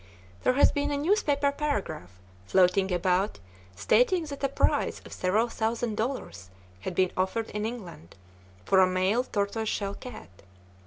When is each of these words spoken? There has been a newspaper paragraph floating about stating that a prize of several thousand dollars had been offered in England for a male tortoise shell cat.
There 0.41 0.53
has 0.53 0.71
been 0.71 0.89
a 0.89 0.97
newspaper 0.97 1.51
paragraph 1.51 2.09
floating 2.47 2.91
about 2.91 3.37
stating 3.75 4.23
that 4.25 4.43
a 4.43 4.49
prize 4.49 4.99
of 5.05 5.13
several 5.13 5.47
thousand 5.47 5.95
dollars 5.95 6.49
had 6.79 6.95
been 6.95 7.11
offered 7.15 7.51
in 7.51 7.67
England 7.67 8.15
for 8.65 8.79
a 8.79 8.87
male 8.87 9.23
tortoise 9.23 9.69
shell 9.69 9.93
cat. 9.93 10.41